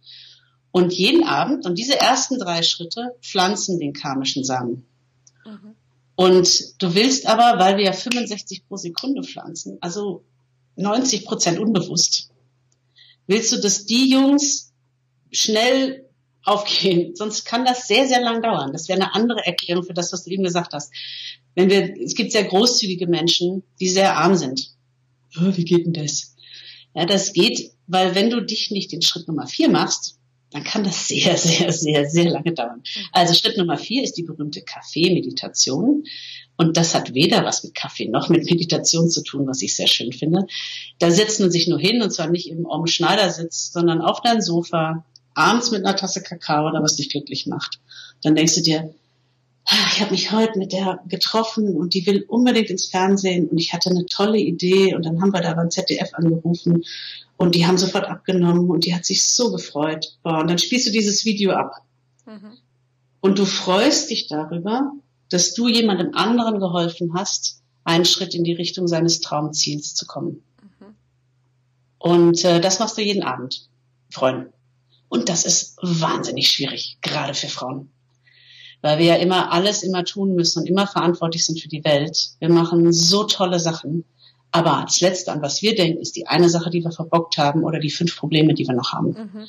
[0.71, 4.86] Und jeden Abend, und diese ersten drei Schritte pflanzen den karmischen Samen.
[5.45, 5.76] Mhm.
[6.15, 10.23] Und du willst aber, weil wir ja 65 pro Sekunde pflanzen, also
[10.78, 12.32] 90 Prozent unbewusst.
[13.28, 14.74] Willst du, dass die Jungs
[15.32, 16.08] schnell
[16.48, 17.12] aufgehen.
[17.16, 18.72] Sonst kann das sehr, sehr lang dauern.
[18.72, 20.92] Das wäre eine andere Erklärung für das, was du eben gesagt hast.
[21.56, 24.72] Wenn wir, es gibt sehr großzügige Menschen, die sehr arm sind.
[25.38, 26.36] Oh, wie geht denn das?
[26.96, 30.18] Ja, das geht, weil wenn du dich nicht den Schritt Nummer vier machst,
[30.52, 32.82] dann kann das sehr, sehr, sehr, sehr lange dauern.
[33.12, 36.04] Also Schritt Nummer vier ist die berühmte Kaffee-Meditation.
[36.58, 39.88] Und das hat weder was mit Kaffee noch mit Meditation zu tun, was ich sehr
[39.88, 40.48] schön finde.
[40.98, 44.41] Da setzt man sich nur hin und zwar nicht im Om Schneidersitz, sondern auf dein
[44.41, 47.80] Sofa, abends mit einer Tasse Kakao oder was dich glücklich macht.
[48.24, 48.91] Dann denkst du dir,
[49.65, 53.60] ah, ich habe mich heute mit der getroffen und die will unbedingt ins Fernsehen und
[53.60, 56.84] ich hatte eine tolle Idee und dann haben wir da beim ZDF angerufen
[57.38, 60.17] und die haben sofort abgenommen und die hat sich so gefreut.
[60.24, 61.84] Und dann spielst du dieses Video ab.
[62.26, 62.58] Mhm.
[63.22, 64.91] Und du freust dich darüber,
[65.30, 70.44] dass du jemandem anderen geholfen hast, einen Schritt in die Richtung seines Traumziels zu kommen.
[70.62, 70.96] Mhm.
[71.98, 73.70] Und äh, das machst du jeden Abend,
[74.10, 74.52] Freunde.
[75.10, 77.92] Und das ist wahnsinnig schwierig, gerade für Frauen.
[78.82, 82.32] Weil wir ja immer alles immer tun müssen und immer verantwortlich sind für die Welt.
[82.40, 84.04] Wir machen so tolle Sachen.
[84.52, 87.63] Aber das Letzte, an was wir denken, ist die eine Sache, die wir verbockt haben
[87.63, 89.10] oder die fünf Probleme, die wir noch haben.
[89.10, 89.48] Mhm.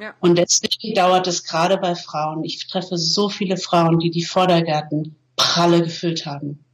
[0.00, 0.14] Ja.
[0.20, 2.44] Und deswegen dauert es gerade bei Frauen.
[2.44, 6.64] Ich treffe so viele Frauen, die die Vordergärten pralle gefüllt haben.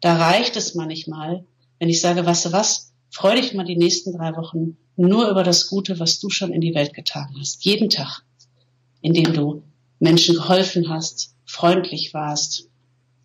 [0.00, 1.44] Da reicht es manchmal,
[1.78, 5.42] wenn ich sage, weißt du was, freu dich mal die nächsten drei Wochen nur über
[5.42, 7.64] das Gute, was du schon in die Welt getan hast.
[7.64, 8.22] Jeden Tag,
[9.00, 9.62] indem du
[9.98, 12.68] Menschen geholfen hast, freundlich warst,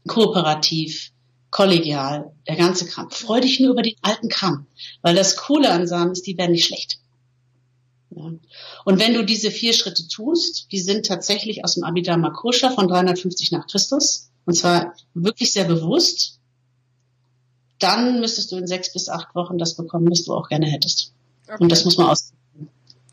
[0.08, 1.12] kooperativ,
[1.52, 3.10] kollegial, der ganze Kram.
[3.12, 4.68] Freu dich nur über den alten Kram,
[5.02, 7.00] weil das Coole an Samen ist, die werden nicht schlecht.
[8.15, 8.32] Ja.
[8.86, 12.88] Und wenn du diese vier Schritte tust, die sind tatsächlich aus dem Abhidharma Kosha von
[12.88, 16.39] 350 nach Christus, und zwar wirklich sehr bewusst,
[17.80, 21.13] dann müsstest du in sechs bis acht Wochen das bekommen, was du auch gerne hättest.
[21.47, 21.58] Okay.
[21.60, 22.32] Und das muss man aus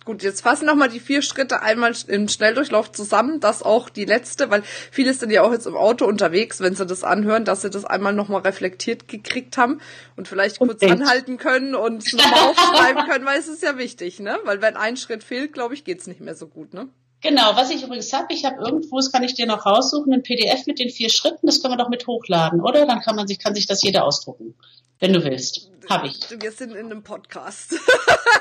[0.04, 3.38] Gut, jetzt fassen nochmal die vier Schritte einmal im Schnelldurchlauf zusammen.
[3.38, 6.86] Das auch die letzte, weil viele sind ja auch jetzt im Auto unterwegs, wenn sie
[6.86, 9.80] das anhören, dass sie das einmal nochmal reflektiert gekriegt haben
[10.16, 10.92] und vielleicht kurz okay.
[10.92, 14.38] anhalten können und nochmal aufschreiben können, weil es ist ja wichtig, ne?
[14.44, 16.88] Weil wenn ein Schritt fehlt, glaube ich, geht's nicht mehr so gut, ne?
[17.22, 20.24] Genau, was ich übrigens habe, ich habe irgendwo, das kann ich dir noch raussuchen, ein
[20.24, 22.84] PDF mit den vier Schritten, das können wir doch mit hochladen, oder?
[22.84, 24.56] Dann kann man sich, kann sich das jeder ausdrucken,
[24.98, 25.70] wenn du willst.
[25.88, 26.18] Habe ich.
[26.30, 27.74] Wir sind in einem Podcast.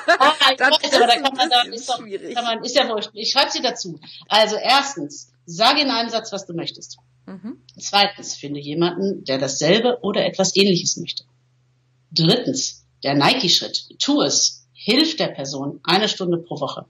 [0.08, 2.90] Ah, ich das weiß, aber da kann man da, ist, doch, kann man, ist ja
[2.90, 3.12] wurscht.
[3.14, 4.00] Ich schreibe sie dazu.
[4.28, 6.98] Also erstens, sage in einem Satz, was du möchtest.
[7.28, 7.62] Mhm.
[7.80, 11.24] Zweitens, finde jemanden, der dasselbe oder etwas ähnliches möchte.
[12.12, 14.00] Drittens, der Nike-Schritt.
[14.00, 14.68] Tu es.
[14.74, 16.86] Hilf der Person eine Stunde pro Woche.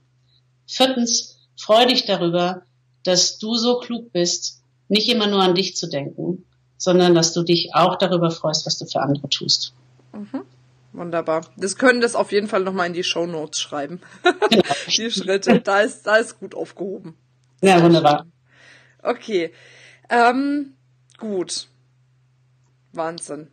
[0.66, 2.62] Viertens, freu dich darüber,
[3.04, 6.44] dass du so klug bist, nicht immer nur an dich zu denken,
[6.76, 9.72] sondern dass du dich auch darüber freust, was du für andere tust.
[10.12, 10.42] Mhm.
[10.92, 11.46] Wunderbar.
[11.56, 14.00] Das können das auf jeden Fall nochmal in die Show Notes schreiben.
[14.50, 14.62] Genau.
[14.86, 15.60] die Schritte.
[15.60, 17.16] Da ist, da ist gut aufgehoben.
[17.62, 18.26] Ja, wunderbar.
[19.02, 19.52] Okay.
[20.10, 20.74] Ähm,
[21.16, 21.68] gut.
[22.92, 23.48] Wahnsinn.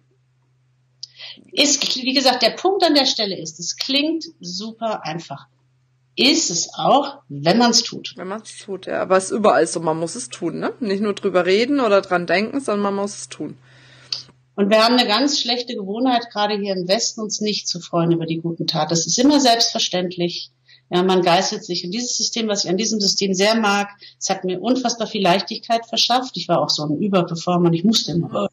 [1.51, 5.47] Ist, wie gesagt, der Punkt an der Stelle ist, es klingt super einfach.
[6.21, 8.13] Ist es auch, wenn man es tut.
[8.17, 9.01] Wenn man es tut, ja.
[9.01, 10.73] Aber es ist überall so, man muss es tun, ne?
[10.81, 13.57] Nicht nur drüber reden oder dran denken, sondern man muss es tun.
[14.55, 18.11] Und wir haben eine ganz schlechte Gewohnheit, gerade hier im Westen, uns nicht zu freuen
[18.11, 18.89] über die guten Taten.
[18.89, 20.51] Das ist immer selbstverständlich.
[20.89, 21.85] Ja, man geißelt sich.
[21.85, 23.87] Und dieses System, was ich an diesem System sehr mag,
[24.19, 26.35] es hat mir unfassbar viel Leichtigkeit verschafft.
[26.35, 27.71] Ich war auch so ein Überperformer.
[27.71, 28.49] Ich musste immer.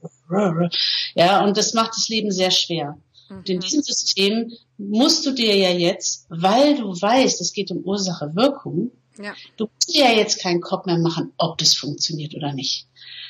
[1.17, 2.97] Ja, und das macht das Leben sehr schwer.
[3.29, 3.61] Und in mhm.
[3.61, 9.35] diesem System musst du dir ja jetzt, weil du weißt, es geht um Ursache-Wirkung, ja.
[9.57, 12.87] du musst dir ja jetzt keinen Kopf mehr machen, ob das funktioniert oder nicht.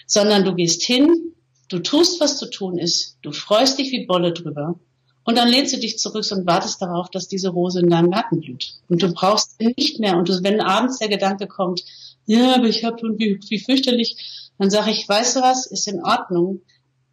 [0.06, 1.34] Sondern du gehst hin,
[1.68, 4.78] Du tust, was zu tun ist, du freust dich wie Bolle drüber
[5.24, 8.40] und dann lehnst du dich zurück und wartest darauf, dass diese Rose in deinem Garten
[8.40, 8.74] blüht.
[8.88, 10.16] Und du brauchst nicht mehr.
[10.16, 11.82] Und du, wenn abends der Gedanke kommt,
[12.24, 16.04] ja, aber ich habe wie, wie fürchterlich, dann sage ich, weißt du was, ist in
[16.04, 16.60] Ordnung,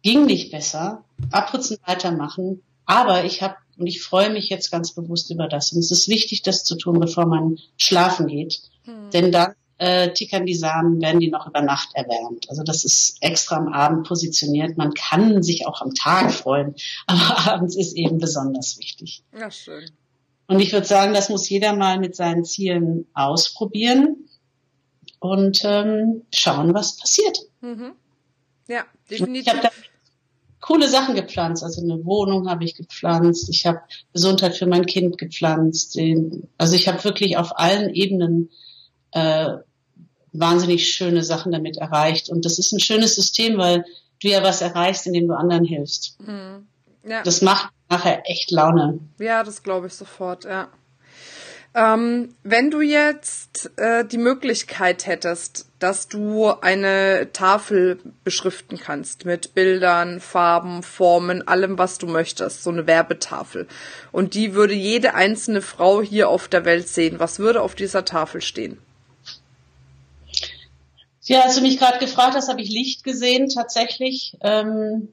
[0.02, 5.30] ging nicht besser, abputzen, weitermachen, aber ich habe und ich freue mich jetzt ganz bewusst
[5.30, 5.72] über das.
[5.72, 8.62] Und es ist wichtig, das zu tun, bevor man schlafen geht.
[8.84, 9.10] Hm.
[9.10, 12.48] Denn dann äh, tickern die Samen, werden die noch über Nacht erwärmt.
[12.48, 14.76] Also das ist extra am Abend positioniert.
[14.76, 16.74] Man kann sich auch am Tag freuen,
[17.06, 19.24] aber abends ist eben besonders wichtig.
[19.36, 19.90] Ja, schön.
[20.46, 24.28] Und ich würde sagen, das muss jeder mal mit seinen Zielen ausprobieren
[25.18, 27.38] und ähm, schauen, was passiert.
[27.62, 27.92] Mhm.
[28.68, 29.54] Ja, definitiv.
[30.64, 31.62] Coole Sachen gepflanzt.
[31.62, 33.50] Also eine Wohnung habe ich gepflanzt.
[33.50, 33.82] Ich habe
[34.14, 35.98] Gesundheit für mein Kind gepflanzt.
[36.56, 38.48] Also ich habe wirklich auf allen Ebenen
[39.10, 39.58] äh,
[40.32, 42.30] wahnsinnig schöne Sachen damit erreicht.
[42.30, 43.84] Und das ist ein schönes System, weil
[44.22, 46.16] du ja was erreichst, indem du anderen hilfst.
[46.20, 46.66] Mhm.
[47.06, 47.22] Ja.
[47.22, 49.00] Das macht nachher echt Laune.
[49.18, 50.68] Ja, das glaube ich sofort, ja.
[51.76, 59.54] Ähm, wenn du jetzt äh, die Möglichkeit hättest, dass du eine Tafel beschriften kannst mit
[59.54, 63.66] Bildern, Farben, Formen, allem, was du möchtest, so eine Werbetafel.
[64.12, 67.18] Und die würde jede einzelne Frau hier auf der Welt sehen.
[67.18, 68.78] Was würde auf dieser Tafel stehen?
[71.24, 74.36] Ja, als du mich gerade gefragt hast, habe ich Licht gesehen tatsächlich.
[74.42, 75.08] Ähm,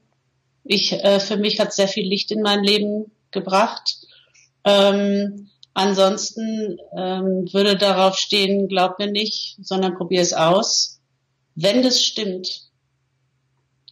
[0.62, 3.96] ich, äh, für mich hat sehr viel Licht in mein Leben gebracht.
[4.64, 11.00] Ähm, Ansonsten ähm, würde darauf stehen, glaub mir nicht, sondern probier es aus.
[11.54, 12.68] Wenn das stimmt,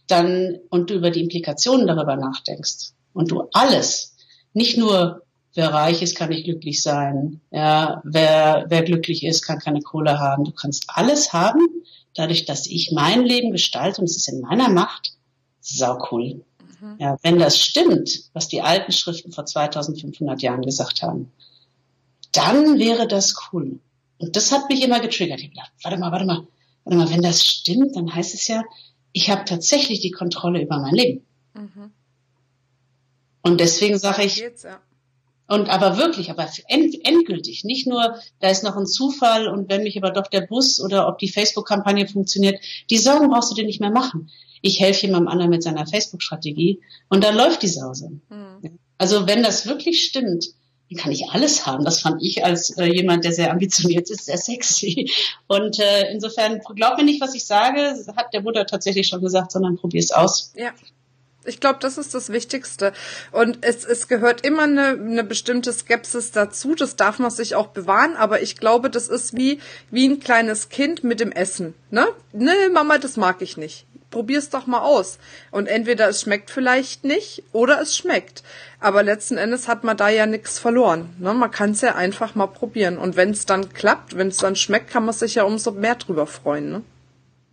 [0.07, 4.15] dann und du über die Implikationen darüber nachdenkst und du alles,
[4.53, 9.59] nicht nur wer reich ist, kann nicht glücklich sein, ja, wer, wer glücklich ist, kann
[9.59, 10.43] keine Kohle haben.
[10.45, 11.67] Du kannst alles haben,
[12.15, 15.13] dadurch, dass ich mein Leben gestalte und es ist in meiner Macht,
[15.59, 16.43] sau cool.
[16.79, 16.95] Mhm.
[16.99, 21.31] Ja, wenn das stimmt, was die alten Schriften vor 2500 Jahren gesagt haben,
[22.31, 23.79] dann wäre das cool.
[24.17, 25.39] Und das hat mich immer getriggert.
[25.39, 26.47] Ich habe gedacht, warte mal, warte mal,
[26.83, 28.63] warte mal, wenn das stimmt, dann heißt es ja,
[29.13, 31.25] ich habe tatsächlich die Kontrolle über mein Leben.
[31.53, 31.91] Mhm.
[33.41, 34.79] Und deswegen sage ich, ja.
[35.47, 39.83] und aber wirklich, aber end, endgültig, nicht nur, da ist noch ein Zufall und wenn
[39.83, 43.65] mich aber doch der Bus oder ob die Facebook-Kampagne funktioniert, die Sorgen brauchst du dir
[43.65, 44.29] nicht mehr machen.
[44.61, 48.11] Ich helfe jemandem anderen mit seiner Facebook-Strategie und dann läuft die Sause.
[48.29, 48.77] Mhm.
[48.99, 50.45] Also wenn das wirklich stimmt,
[50.95, 51.85] kann ich alles haben.
[51.85, 55.11] Das fand ich als äh, jemand, der sehr ambitioniert ist, sehr sexy.
[55.47, 59.51] Und äh, insofern, glaub mir nicht, was ich sage, hat der Buddha tatsächlich schon gesagt,
[59.51, 60.53] sondern probier es aus.
[60.55, 60.71] Ja.
[61.43, 62.93] Ich glaube, das ist das Wichtigste.
[63.31, 66.75] Und es, es gehört immer eine, eine bestimmte Skepsis dazu.
[66.75, 68.15] Das darf man sich auch bewahren.
[68.15, 71.73] Aber ich glaube, das ist wie, wie ein kleines Kind mit dem Essen.
[71.89, 72.05] Ne?
[72.31, 75.17] Ne, Mama, das mag ich nicht probier's doch mal aus.
[75.49, 78.43] Und entweder es schmeckt vielleicht nicht oder es schmeckt.
[78.79, 81.15] Aber letzten Endes hat man da ja nichts verloren.
[81.19, 81.33] Ne?
[81.33, 82.97] Man kann es ja einfach mal probieren.
[82.97, 85.95] Und wenn es dann klappt, wenn es dann schmeckt, kann man sich ja umso mehr
[85.95, 86.71] drüber freuen.
[86.71, 86.81] Ne?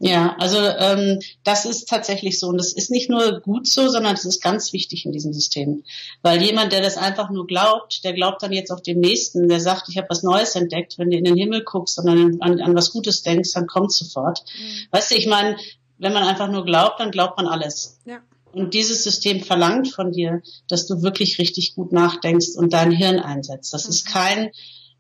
[0.01, 2.49] Ja, also ähm, das ist tatsächlich so.
[2.49, 5.83] Und das ist nicht nur gut so, sondern es ist ganz wichtig in diesem System.
[6.23, 9.61] Weil jemand, der das einfach nur glaubt, der glaubt dann jetzt auf den Nächsten, der
[9.61, 10.99] sagt, ich habe was Neues entdeckt.
[10.99, 13.93] Wenn du in den Himmel guckst und an, an, an was Gutes denkst, dann kommt
[13.93, 14.45] sofort.
[14.57, 14.87] Mhm.
[14.93, 15.57] Weißt du, ich meine,
[15.99, 18.01] wenn man einfach nur glaubt, dann glaubt man alles.
[18.05, 18.21] Ja.
[18.53, 23.19] Und dieses System verlangt von dir, dass du wirklich richtig gut nachdenkst und dein Hirn
[23.19, 23.73] einsetzt.
[23.75, 23.91] Das mhm.
[23.91, 24.51] ist kein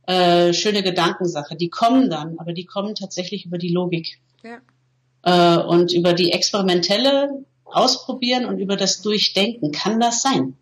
[0.06, 1.56] äh, schöne Gedankensache.
[1.56, 4.20] Die kommen dann, aber die kommen tatsächlich über die Logik.
[4.42, 4.60] Ja.
[5.22, 9.72] Äh, und über die experimentelle Ausprobieren und über das Durchdenken.
[9.72, 10.56] Kann das sein?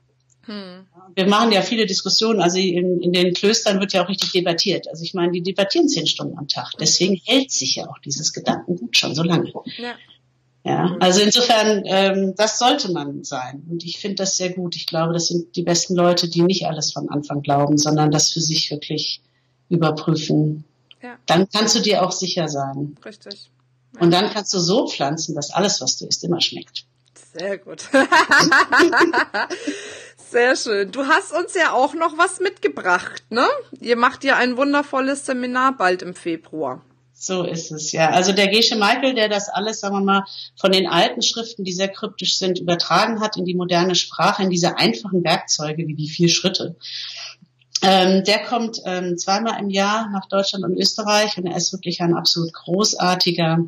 [0.47, 0.87] Hm.
[1.15, 4.89] Wir machen ja viele Diskussionen, also in, in, den Klöstern wird ja auch richtig debattiert.
[4.89, 6.73] Also ich meine, die debattieren zehn Stunden am Tag.
[6.81, 9.53] Deswegen hält sich ja auch dieses Gedankengut schon so lange.
[9.79, 9.95] Ja.
[10.67, 13.63] Ja, also insofern, ähm, das sollte man sein.
[13.71, 14.75] Und ich finde das sehr gut.
[14.75, 18.33] Ich glaube, das sind die besten Leute, die nicht alles von Anfang glauben, sondern das
[18.33, 19.23] für sich wirklich
[19.69, 20.65] überprüfen.
[21.01, 21.19] Ja.
[21.27, 22.97] Dann kannst du dir auch sicher sein.
[23.05, 23.49] Richtig.
[23.95, 24.01] Ja.
[24.01, 26.85] Und dann kannst du so pflanzen, dass alles, was du isst, immer schmeckt.
[27.33, 27.83] Sehr gut.
[30.31, 30.91] Sehr schön.
[30.91, 33.47] Du hast uns ja auch noch was mitgebracht, ne?
[33.81, 36.83] Ihr macht ja ein wundervolles Seminar bald im Februar.
[37.19, 38.11] So ist es, ja.
[38.11, 40.25] Also der Gesche Michael, der das alles, sagen wir mal,
[40.55, 44.51] von den alten Schriften, die sehr kryptisch sind, übertragen hat in die moderne Sprache, in
[44.51, 46.77] diese einfachen Werkzeuge wie die vier Schritte.
[47.81, 52.03] Ähm, der kommt ähm, zweimal im Jahr nach Deutschland und Österreich und er ist wirklich
[52.03, 53.65] ein absolut großartiger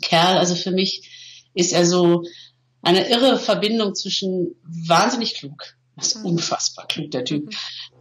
[0.00, 0.38] Kerl.
[0.38, 1.10] Also für mich
[1.54, 2.22] ist er so
[2.82, 6.26] eine irre Verbindung zwischen wahnsinnig klug, das ist mhm.
[6.26, 7.50] unfassbar klug, der Typ, mhm.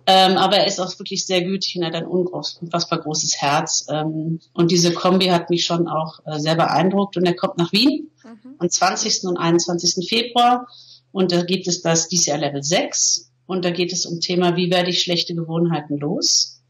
[0.08, 3.88] Ähm, aber er ist auch wirklich sehr gütig und hat ein unfassbar großes Herz.
[3.90, 7.18] Ähm, und diese Kombi hat mich schon auch äh, sehr beeindruckt.
[7.18, 8.56] Und er kommt nach Wien mhm.
[8.60, 9.24] am 20.
[9.24, 10.08] und 21.
[10.08, 10.68] Februar.
[11.12, 13.32] Und da gibt es das Jahr Level 6.
[13.48, 16.62] Und da geht es um Thema, wie werde ich schlechte Gewohnheiten los?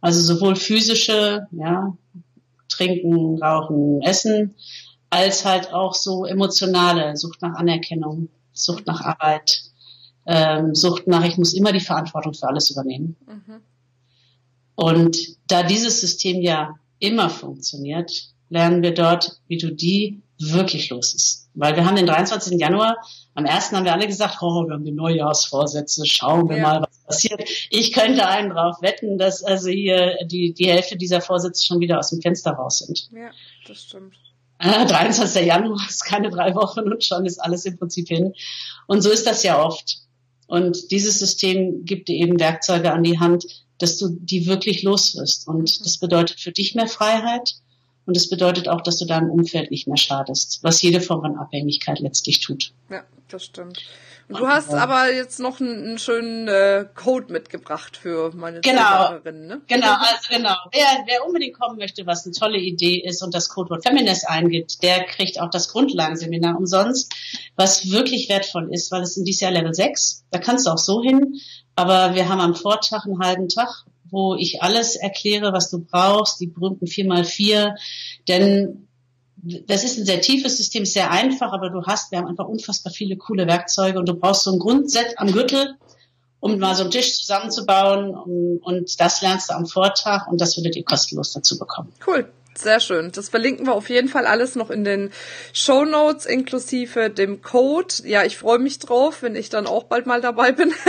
[0.00, 1.96] Also sowohl physische, ja,
[2.68, 4.54] trinken, rauchen, essen,
[5.10, 9.62] als halt auch so emotionale, Sucht nach Anerkennung, Sucht nach Arbeit,
[10.26, 13.16] ähm, Sucht nach, ich muss immer die Verantwortung für alles übernehmen.
[13.26, 13.60] Mhm.
[14.74, 21.14] Und da dieses System ja immer funktioniert, lernen wir dort, wie du die wirklich los
[21.14, 21.48] ist.
[21.54, 22.58] Weil wir haben den 23.
[22.58, 22.96] Januar,
[23.34, 23.72] am 1.
[23.72, 26.62] haben wir alle gesagt, oh, wir haben die Neujahrsvorsätze, schauen wir ja.
[26.62, 27.48] mal, was passiert.
[27.70, 31.98] Ich könnte einen drauf wetten, dass also hier die, die Hälfte dieser Vorsätze schon wieder
[31.98, 33.08] aus dem Fenster raus sind.
[33.12, 33.30] Ja,
[33.68, 34.14] das stimmt.
[34.58, 35.42] 23.
[35.42, 38.34] Äh, Januar ist keine drei Wochen und schon ist alles im Prinzip hin.
[38.86, 40.03] Und so ist das ja oft.
[40.46, 43.46] Und dieses System gibt dir eben Werkzeuge an die Hand,
[43.78, 45.48] dass du die wirklich los wirst.
[45.48, 45.82] Und mhm.
[45.82, 47.56] das bedeutet für dich mehr Freiheit
[48.06, 51.38] Und es bedeutet auch, dass du deinem Umfeld nicht mehr schadest, was jede Form von
[51.38, 52.72] Abhängigkeit letztlich tut.
[52.90, 53.82] Ja, das stimmt.
[54.28, 59.60] Und du hast aber jetzt noch einen, schönen äh, Code mitgebracht für meine genau, ne?
[59.66, 60.54] Genau, also genau.
[60.72, 64.82] Wer, wer unbedingt kommen möchte, was eine tolle Idee ist und das Codewort Feminist eingibt,
[64.82, 67.12] der kriegt auch das Grundlagenseminar umsonst,
[67.56, 70.78] was wirklich wertvoll ist, weil es in dieses Jahr Level 6, da kannst du auch
[70.78, 71.38] so hin,
[71.76, 76.40] aber wir haben am Vortag einen halben Tag, wo ich alles erkläre, was du brauchst,
[76.40, 77.74] die berühmten 4x4,
[78.28, 78.88] denn
[79.36, 82.92] das ist ein sehr tiefes System, sehr einfach, aber du hast, wir haben einfach unfassbar
[82.92, 85.74] viele coole Werkzeuge und du brauchst so ein Grundset am Gürtel,
[86.40, 90.76] um mal so einen Tisch zusammenzubauen und, das lernst du am Vortag und das würdet
[90.76, 91.92] ihr kostenlos dazu bekommen.
[92.06, 92.30] Cool.
[92.56, 93.10] Sehr schön.
[93.12, 95.10] Das verlinken wir auf jeden Fall alles noch in den
[95.52, 97.94] Show Notes inklusive dem Code.
[98.04, 100.72] Ja, ich freue mich drauf, wenn ich dann auch bald mal dabei bin.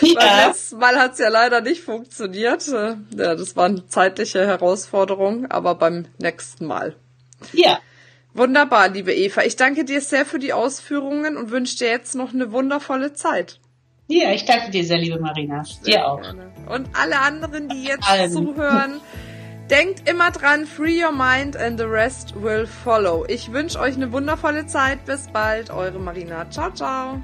[0.00, 0.14] Ja.
[0.16, 2.66] Weil letztes Mal hat's ja leider nicht funktioniert.
[2.66, 2.96] Ja,
[3.34, 6.96] das war eine zeitliche Herausforderung, aber beim nächsten Mal.
[7.52, 7.78] Ja.
[8.32, 9.42] Wunderbar, liebe Eva.
[9.42, 13.60] Ich danke dir sehr für die Ausführungen und wünsche dir jetzt noch eine wundervolle Zeit.
[14.08, 15.64] Ja, ich danke dir sehr, liebe Marina.
[15.64, 16.20] Sehr dir auch.
[16.20, 16.52] Gerne.
[16.68, 18.30] Und alle anderen, die jetzt Allen.
[18.30, 19.00] zuhören,
[19.70, 23.24] denkt immer dran, free your mind and the rest will follow.
[23.28, 25.04] Ich wünsche euch eine wundervolle Zeit.
[25.04, 26.48] Bis bald, eure Marina.
[26.50, 27.20] Ciao, ciao.